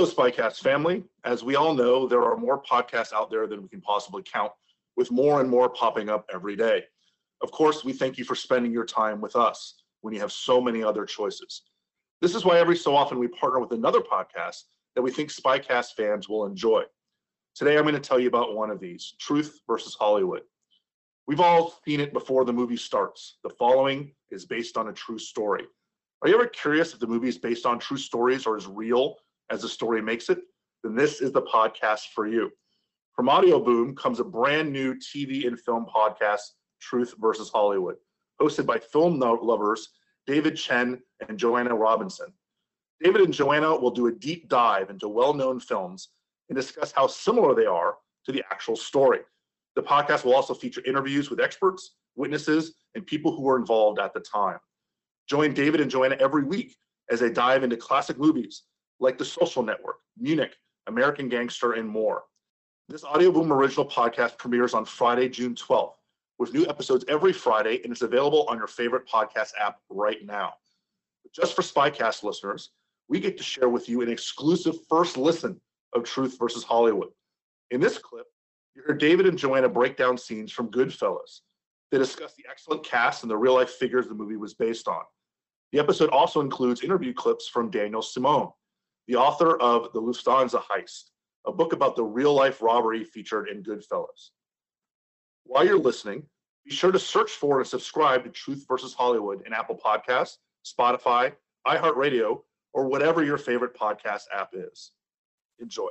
[0.00, 1.04] Hello, Spycast family.
[1.24, 4.50] As we all know, there are more podcasts out there than we can possibly count,
[4.96, 6.84] with more and more popping up every day.
[7.42, 10.58] Of course, we thank you for spending your time with us when you have so
[10.58, 11.64] many other choices.
[12.22, 14.62] This is why every so often we partner with another podcast
[14.94, 16.84] that we think Spycast fans will enjoy.
[17.54, 20.44] Today, I'm going to tell you about one of these Truth versus Hollywood.
[21.26, 23.36] We've all seen it before the movie starts.
[23.44, 25.66] The following is based on a true story.
[26.22, 29.18] Are you ever curious if the movie is based on true stories or is real
[29.50, 30.38] as the story makes it?
[30.82, 32.50] Then this is the podcast for you.
[33.14, 36.40] From Audio Boom comes a brand new TV and film podcast
[36.80, 37.96] Truth versus Hollywood,
[38.40, 39.90] hosted by film lovers
[40.26, 42.32] David Chen and Joanna Robinson.
[43.02, 46.10] David and Joanna will do a deep dive into well known films
[46.48, 49.20] and discuss how similar they are to the actual story.
[49.76, 54.14] The podcast will also feature interviews with experts, witnesses, and people who were involved at
[54.14, 54.58] the time.
[55.28, 56.76] Join David and Joanna every week
[57.10, 58.62] as they dive into classic movies
[59.00, 60.54] like The Social Network, Munich,
[60.86, 62.22] American Gangster, and more.
[62.88, 65.94] This Audio Boom original podcast premieres on Friday, June 12th
[66.40, 70.54] with new episodes every Friday, and it's available on your favorite podcast app right now.
[71.34, 72.70] Just for Spycast listeners,
[73.08, 75.60] we get to share with you an exclusive first listen
[75.92, 77.10] of Truth versus Hollywood.
[77.70, 78.24] In this clip,
[78.74, 81.40] you hear David and Joanna break down scenes from Goodfellas.
[81.92, 85.02] They discuss the excellent cast and the real life figures the movie was based on.
[85.72, 88.48] The episode also includes interview clips from Daniel Simone,
[89.06, 91.10] the author of The Lufthansa Heist,
[91.46, 94.30] a book about the real life robbery featured in Goodfellas.
[95.44, 96.24] While you're listening,
[96.64, 101.32] be sure to search for and subscribe to Truth versus Hollywood in Apple Podcasts, Spotify,
[101.66, 104.92] iHeartRadio, or whatever your favorite podcast app is.
[105.58, 105.88] Enjoy.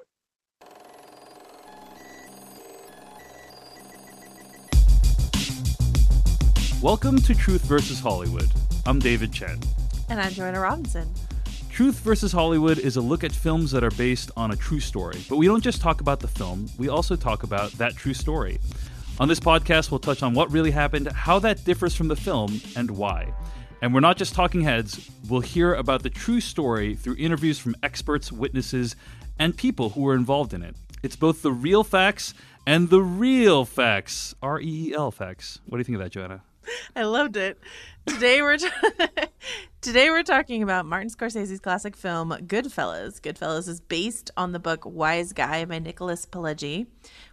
[6.81, 8.49] Welcome to Truth versus Hollywood.
[8.85, 9.59] I'm David Chen.
[10.07, 11.13] And I'm Joanna Robinson.
[11.79, 15.17] Truth versus Hollywood is a look at films that are based on a true story.
[15.29, 18.59] But we don't just talk about the film, we also talk about that true story.
[19.17, 22.59] On this podcast, we'll touch on what really happened, how that differs from the film,
[22.75, 23.33] and why.
[23.81, 27.77] And we're not just talking heads, we'll hear about the true story through interviews from
[27.81, 28.97] experts, witnesses,
[29.39, 30.75] and people who were involved in it.
[31.01, 32.33] It's both the real facts
[32.67, 34.35] and the real facts.
[34.41, 35.59] R E E L facts.
[35.67, 36.41] What do you think of that, Joanna?
[36.95, 37.59] I loved it.
[38.05, 38.69] Today we're t-
[39.81, 43.19] today we're talking about Martin Scorsese's classic film Goodfellas.
[43.21, 46.87] Goodfellas is based on the book Wiseguy by Nicholas Pileggi,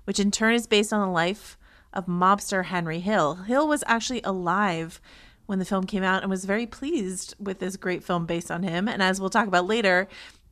[0.05, 1.57] which in turn is based on the life
[1.93, 3.37] of mobster Henry Hill.
[3.37, 5.01] Hill was actually alive
[5.47, 8.63] when the film came out and was very pleased with this great film based on
[8.63, 8.89] him.
[8.89, 10.09] And as we'll talk about later,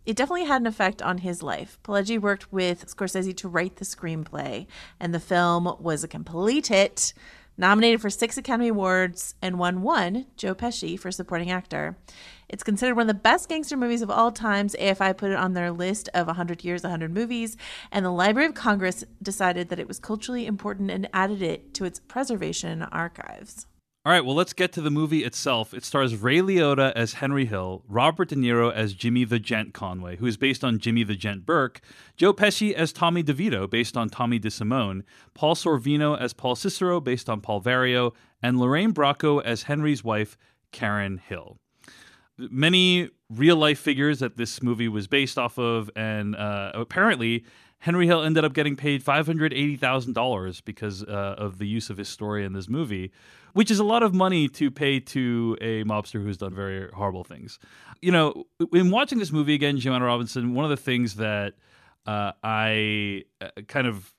[0.07, 1.79] it definitely had an effect on his life.
[1.83, 4.67] Pileggi worked with Scorsese to write the screenplay,
[5.01, 7.15] and the film was a complete hit,
[7.57, 11.97] nominated for six Academy Awards, and won one, Joe Pesci, for supporting actor.
[12.49, 14.77] It's considered one of the best gangster movies of all times.
[14.79, 17.57] AFI put it on their list of 100 years, 100 movies,
[17.91, 21.85] and the Library of Congress decided that it was culturally important and added it to
[21.85, 23.67] its preservation archives.
[24.07, 25.73] All right, well, let's get to the movie itself.
[25.73, 30.17] It stars Ray Liotta as Henry Hill, Robert De Niro as Jimmy the Gent Conway,
[30.17, 31.81] who is based on Jimmy the Gent Burke,
[32.15, 37.31] Joe Pesci as Tommy DeVito, based on Tommy DeSimone, Paul Sorvino as Paul Cicero, based
[37.31, 38.13] on Paul Vario,
[38.43, 40.37] and Lorraine Bracco as Henry's wife,
[40.71, 41.59] Karen Hill
[42.39, 47.45] many real life figures that this movie was based off of, and uh, apparently
[47.85, 51.67] Henry Hill ended up getting paid five hundred eighty thousand dollars because uh, of the
[51.67, 53.13] use of his story in this movie,
[53.53, 57.25] which is a lot of money to pay to a mobster who's done very horrible
[57.25, 57.59] things.
[58.01, 61.57] You know, in watching this movie again, Joanna Robinson, one of the things that
[62.07, 64.15] uh, I uh, kind of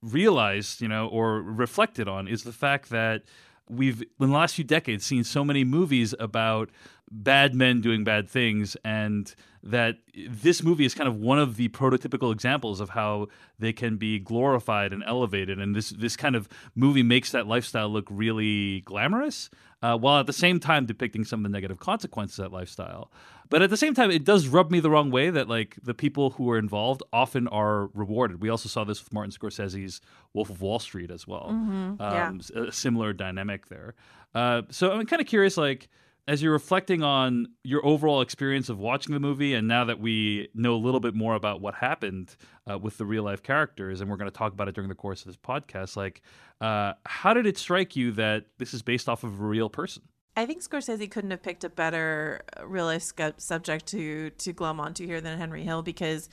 [0.00, 3.24] realized, you know, or reflected on is the fact that
[3.68, 6.70] we've in the last few decades seen so many movies about
[7.10, 9.98] bad men doing bad things and that
[10.28, 13.28] this movie is kind of one of the prototypical examples of how
[13.58, 15.58] they can be glorified and elevated.
[15.60, 19.50] And this this kind of movie makes that lifestyle look really glamorous
[19.82, 23.10] uh, while at the same time depicting some of the negative consequences of that lifestyle.
[23.50, 25.94] But at the same time it does rub me the wrong way that like the
[25.94, 28.40] people who are involved often are rewarded.
[28.40, 30.00] We also saw this with martin scorsese's
[30.32, 31.50] wolf of wall street as well.
[31.52, 31.94] Mm-hmm.
[32.00, 32.28] Yeah.
[32.28, 33.94] um, a similar dynamic there.
[34.34, 35.88] Uh, so i'm kind of curious like
[36.28, 40.48] as you're reflecting on your overall experience of watching the movie, and now that we
[40.54, 42.36] know a little bit more about what happened
[42.70, 44.94] uh, with the real life characters, and we're going to talk about it during the
[44.94, 46.22] course of this podcast, like,
[46.60, 50.02] uh, how did it strike you that this is based off of a real person?
[50.34, 55.06] I think Scorsese couldn't have picked a better real life subject to to glom onto
[55.06, 56.30] here than Henry Hill because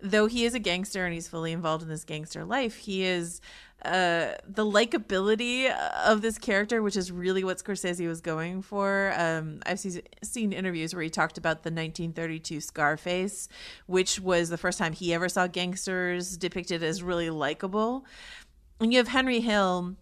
[0.00, 3.40] though he is a gangster and he's fully involved in this gangster life, he is
[3.84, 5.70] uh, the likability
[6.04, 9.12] of this character, which is really what Scorsese was going for.
[9.16, 13.48] Um, I've seen, seen interviews where he talked about the 1932 Scarface,
[13.86, 18.04] which was the first time he ever saw gangsters depicted as really likable.
[18.80, 19.96] And you have Henry Hill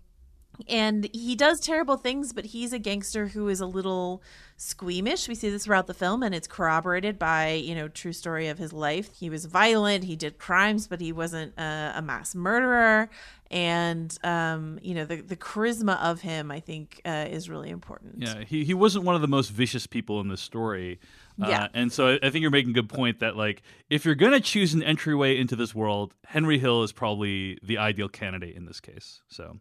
[0.67, 4.23] and he does terrible things but he's a gangster who is a little
[4.57, 8.49] squeamish we see this throughout the film and it's corroborated by you know true story
[8.49, 12.35] of his life he was violent he did crimes but he wasn't a, a mass
[12.35, 13.09] murderer
[13.51, 17.99] and um, you know the, the charisma of him i think uh, is really important
[18.19, 20.99] Yeah, he, he wasn't one of the most vicious people in this story.
[21.41, 21.69] Uh, Yeah.
[21.73, 24.33] And so I, I think you're making a good point that, like, if you're going
[24.33, 28.67] to choose an entryway into this world, Henry Hill is probably the ideal candidate in
[28.67, 29.23] this case.
[29.29, 29.61] So.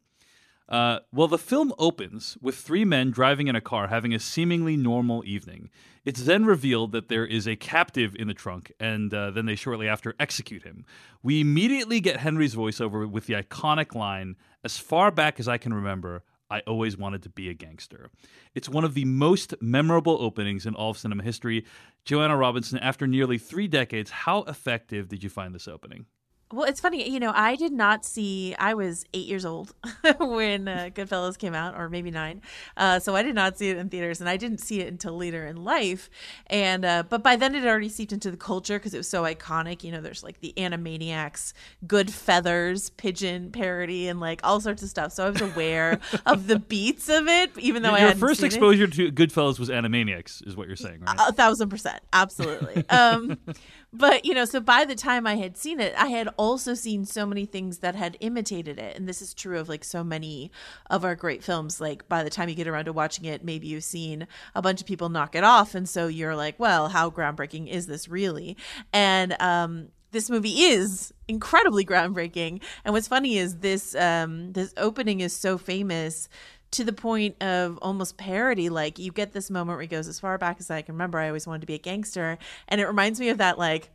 [0.69, 4.75] Uh, well, the film opens with three men driving in a car having a seemingly
[4.75, 5.69] normal evening.
[6.04, 9.56] It's then revealed that there is a captive in the trunk, and uh, then they
[9.56, 10.86] shortly after execute him.
[11.24, 15.74] We immediately get Henry's voiceover with the iconic line As far back as I can
[15.74, 18.10] remember, I always wanted to be a gangster.
[18.56, 21.66] It's one of the most memorable openings in all of cinema history.
[22.06, 26.06] Joanna Robinson, after nearly three decades, how effective did you find this opening?
[26.49, 28.55] Well, it's funny, you know, I did not see.
[28.57, 29.73] I was eight years old
[30.19, 32.41] when uh, Goodfellas came out, or maybe nine.
[32.77, 35.17] Uh, so I did not see it in theaters, and I didn't see it until
[35.17, 36.09] later in life.
[36.47, 39.09] And uh, but by then it had already seeped into the culture because it was
[39.09, 39.83] so iconic.
[39.83, 41.51] You know, there's like the Animaniacs,
[41.85, 45.11] Goodfeathers, pigeon parody, and like all sorts of stuff.
[45.11, 48.39] So I was aware of the beats of it, even though I Your hadn't first
[48.39, 48.53] seen it.
[48.53, 51.17] exposure to Goodfellas was Animaniacs, is what you're saying, right?
[51.27, 52.88] A thousand percent, absolutely.
[52.89, 53.38] um,
[53.97, 57.05] but you know, so by the time I had seen it, I had also seen
[57.05, 60.51] so many things that had imitated it, and this is true of like so many
[60.89, 61.81] of our great films.
[61.81, 64.81] Like by the time you get around to watching it, maybe you've seen a bunch
[64.81, 68.55] of people knock it off, and so you're like, well, how groundbreaking is this really?
[68.94, 72.61] And um, this movie is incredibly groundbreaking.
[72.85, 76.29] And what's funny is this um, this opening is so famous
[76.72, 78.69] to the point of almost parody.
[78.69, 81.19] Like you get this moment where he goes, as far back as I can remember,
[81.19, 82.38] I always wanted to be a gangster.
[82.68, 83.90] And it reminds me of that like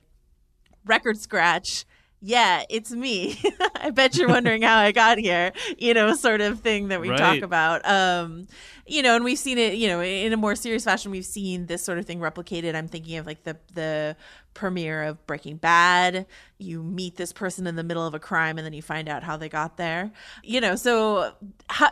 [0.85, 1.85] record scratch.
[2.25, 3.41] Yeah, it's me.
[3.81, 7.09] I bet you're wondering how I got here, you know, sort of thing that we
[7.09, 7.85] talk about.
[7.85, 8.47] Um,
[8.87, 11.67] you know, and we've seen it, you know, in a more serious fashion, we've seen
[11.67, 12.77] this sort of thing replicated.
[12.77, 14.17] I'm thinking of like the the
[14.54, 16.26] premiere of Breaking Bad.
[16.58, 19.22] You meet this person in the middle of a crime and then you find out
[19.22, 20.12] how they got there.
[20.43, 21.32] You know, so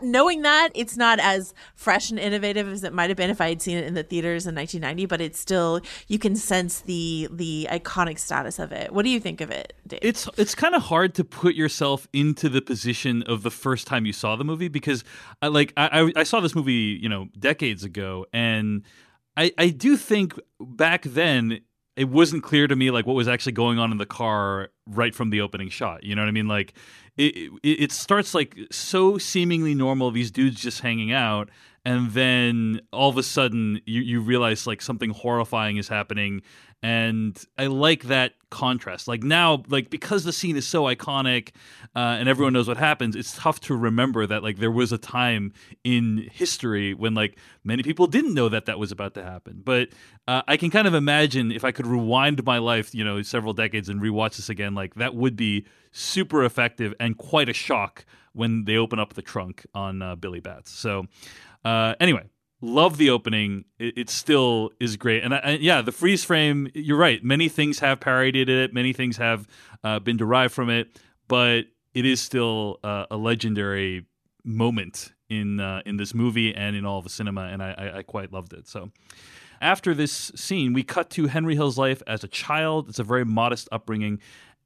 [0.02, 3.48] knowing that it's not as fresh and innovative as it might have been if I
[3.48, 7.28] had seen it in the theaters in 1990, but it's still you can sense the
[7.32, 8.92] the iconic status of it.
[8.92, 10.00] What do you think of it, Dave?
[10.02, 14.06] it's it's kind of hard to put yourself into the position of the first time
[14.06, 15.04] you saw the movie because
[15.42, 18.82] I like I, I saw this movie you know decades ago and
[19.36, 21.60] I I do think back then
[21.96, 25.14] it wasn't clear to me like what was actually going on in the car right
[25.14, 26.48] from the opening shot you know what I mean?
[26.48, 26.74] Like
[27.16, 31.50] it it, it starts like so seemingly normal these dudes just hanging out
[31.84, 36.42] and then all of a sudden you, you realize like something horrifying is happening.
[36.82, 39.06] And i like that contrast.
[39.06, 41.50] Like now like because the scene is so iconic
[41.94, 44.98] uh, and everyone knows what happens it's tough to remember that like there was a
[44.98, 45.52] time
[45.84, 49.62] in history when like many people didn't know that that was about to happen.
[49.64, 49.90] But
[50.28, 53.52] uh, i can kind of imagine if i could rewind my life you know several
[53.52, 58.04] decades and rewatch this again like that would be super effective and quite a shock
[58.32, 60.70] when they open up the trunk on uh, billy batts.
[60.70, 61.06] So
[61.64, 62.24] uh, anyway,
[62.60, 63.64] love the opening.
[63.78, 66.68] It, it still is great, and I, I- yeah, the freeze frame.
[66.74, 67.22] You're right.
[67.24, 68.72] Many things have parodied it.
[68.72, 69.46] Many things have
[69.84, 70.98] uh, been derived from it,
[71.28, 71.64] but
[71.94, 74.06] it is still uh, a legendary
[74.44, 77.98] moment in uh, in this movie and in all of the cinema, and I, I,
[77.98, 78.66] I quite loved it.
[78.68, 78.90] So.
[79.62, 82.88] After this scene, we cut to Henry Hill's life as a child.
[82.88, 84.18] It's a very modest upbringing.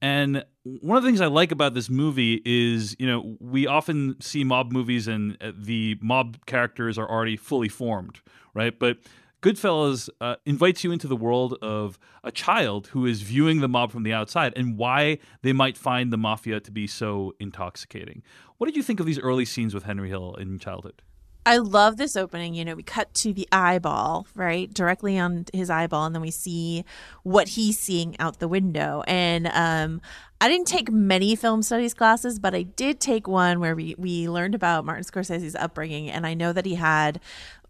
[0.05, 4.21] And one of the things I like about this movie is, you know, we often
[4.21, 8.21] see mob movies and uh, the mob characters are already fully formed,
[8.53, 8.79] right?
[8.79, 8.99] But
[9.41, 13.93] Goodfellas uh, invites you into the world of a child who is viewing the mob
[13.93, 18.23] from the outside and why they might find the mafia to be so intoxicating.
[18.59, 21.01] What did you think of these early scenes with Henry Hill in childhood?
[21.47, 22.55] I love this opening.
[22.55, 24.73] You know, we cut to the eyeball, right?
[24.73, 26.85] Directly on his eyeball, and then we see
[27.23, 29.03] what he's seeing out the window.
[29.07, 30.01] And um,
[30.41, 34.29] I didn't take many film studies classes, but I did take one where we, we
[34.29, 36.11] learned about Martin Scorsese's upbringing.
[36.11, 37.21] And I know that he had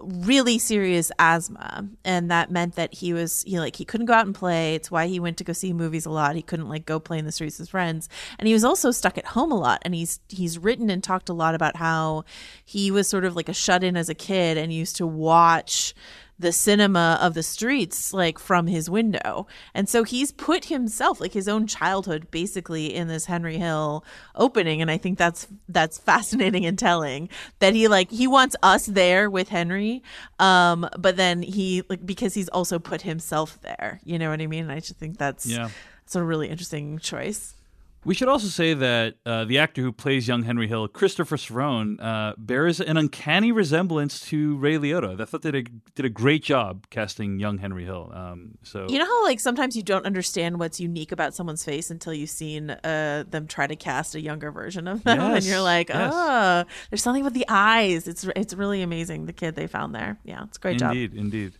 [0.05, 1.89] really serious asthma.
[2.05, 4.75] And that meant that he was, know, like he couldn't go out and play.
[4.75, 6.37] It's why he went to go see movies a lot.
[6.37, 8.09] He couldn't like go play in the streets with friends.
[8.39, 9.83] And he was also stuck at home a lot.
[9.83, 12.25] And he's he's written and talked a lot about how
[12.65, 15.95] he was sort of like a shut in as a kid and used to watch
[16.39, 19.47] the cinema of the streets like from his window.
[19.73, 24.83] And so he's put himself like his own childhood basically in this Henry Hill opening
[24.83, 27.29] and I think that's that's fascinating and telling
[27.61, 30.03] that he like he wants us there with Henry
[30.41, 34.01] um but then he like because he's also put himself there.
[34.05, 34.71] You know what I mean?
[34.71, 35.69] I just think that's Yeah.
[36.05, 37.55] it's a really interesting choice.
[38.05, 41.97] We should also say that uh, the actor who plays young Henry Hill, Christopher Serrone,
[42.03, 45.21] uh, bears an uncanny resemblance to Ray Liotta.
[45.21, 48.13] I thought they did a, did a great job casting young Henry Hill.
[48.15, 51.91] Um, so You know how like sometimes you don't understand what's unique about someone's face
[51.91, 55.63] until you've seen uh, them try to cast a younger version of them, and you're
[55.63, 56.13] like, yes.
[56.15, 58.07] oh, there's something with the eyes.
[58.07, 60.19] It's it's really amazing the kid they found there.
[60.25, 60.93] Yeah, it's a great job.
[60.93, 61.53] Indeed, indeed.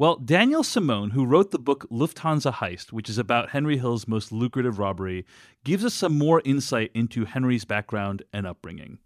[0.00, 4.30] Well, Daniel Simone, who wrote the book Lufthansa Heist, which is about Henry Hill's most
[4.30, 5.26] lucrative robbery,
[5.64, 8.98] gives us some more insight into Henry's background and upbringing.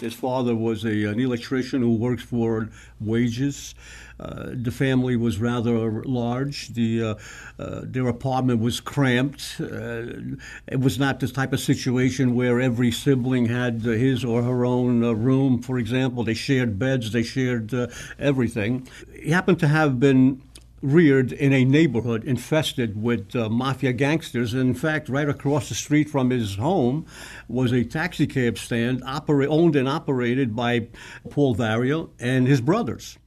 [0.00, 2.68] His father was a, an electrician who worked for
[3.00, 3.74] wages.
[4.18, 6.68] Uh, the family was rather large.
[6.68, 7.14] The uh,
[7.58, 9.56] uh, their apartment was cramped.
[9.58, 14.64] Uh, it was not the type of situation where every sibling had his or her
[14.64, 15.62] own uh, room.
[15.62, 17.12] For example, they shared beds.
[17.12, 17.72] They shared
[18.18, 18.86] everything.
[19.22, 20.42] He happened to have been
[20.82, 24.54] reared in a neighborhood infested with uh, mafia gangsters.
[24.54, 27.06] In fact, right across the street from his home
[27.48, 30.88] was a taxi cab stand opera- owned and operated by
[31.28, 33.18] Paul Vario and his brothers.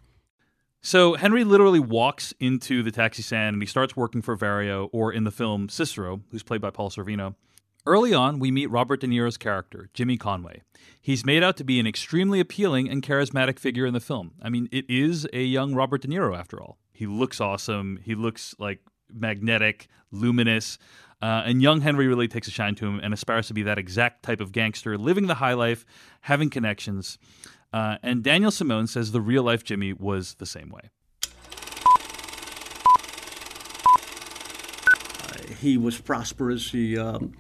[0.81, 5.13] So Henry literally walks into the taxi stand and he starts working for Vario, or
[5.13, 7.35] in the film Cicero, who's played by Paul Sorvino.
[7.85, 10.61] Early on, we meet Robert De Niro's character, Jimmy Conway.
[11.01, 14.31] He's made out to be an extremely appealing and charismatic figure in the film.
[14.41, 16.77] I mean, it is a young Robert De Niro, after all.
[17.03, 17.99] He looks awesome.
[18.01, 18.79] He looks like
[19.13, 20.77] magnetic, luminous.
[21.21, 23.77] Uh, and young Henry really takes a shine to him and aspires to be that
[23.77, 25.85] exact type of gangster, living the high life,
[26.21, 27.17] having connections.
[27.73, 30.91] Uh, and Daniel Simone says the real life Jimmy was the same way.
[35.59, 36.71] He was prosperous.
[36.71, 37.33] He um,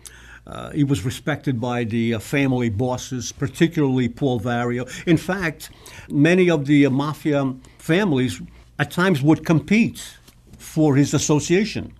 [0.45, 4.89] uh, he was respected by the uh, family bosses, particularly Paul Vario.
[5.07, 5.69] In fact,
[6.09, 8.41] many of the uh, mafia families
[8.79, 10.17] at times would compete
[10.57, 11.93] for his association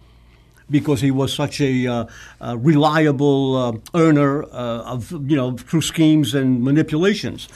[0.69, 2.05] because he was such a, uh,
[2.41, 7.47] uh, reliable uh, earner uh, of you know through schemes and manipulations.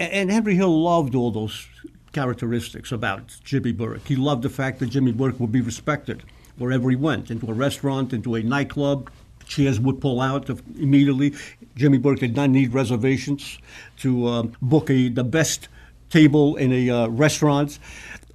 [0.00, 1.66] A- And Henry Hill loved all those
[2.12, 4.06] characteristics about Jimmy Burke.
[4.06, 6.22] He loved the fact that Jimmy Burke would be respected
[6.58, 9.10] wherever he went, into a restaurant, into a nightclub.
[9.46, 11.34] Chairs would pull out immediately.
[11.76, 13.58] Jimmy Burke did not need reservations
[13.98, 15.68] to um, book a, the best
[16.10, 17.78] table in a uh, restaurant.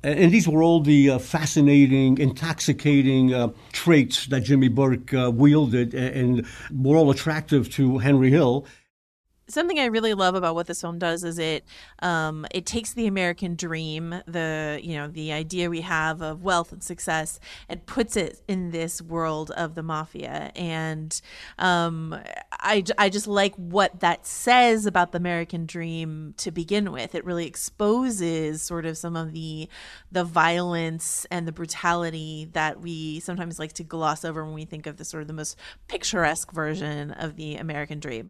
[0.03, 5.93] And these were all the uh, fascinating, intoxicating uh, traits that Jimmy Burke uh, wielded
[5.93, 8.65] and were all attractive to Henry Hill.
[9.53, 11.65] Something I really love about what this film does is it
[11.99, 16.71] um, it takes the American dream, the you know the idea we have of wealth
[16.71, 17.39] and success,
[17.69, 20.51] and puts it in this world of the mafia.
[20.55, 21.19] And
[21.59, 22.19] um,
[22.53, 27.15] I I just like what that says about the American dream to begin with.
[27.15, 29.69] It really exposes sort of some of the
[30.11, 34.87] the violence and the brutality that we sometimes like to gloss over when we think
[34.87, 38.29] of the sort of the most picturesque version of the American dream.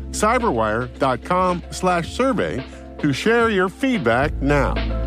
[0.11, 2.63] cyberwire.com slash survey
[2.99, 5.00] to share your feedback now.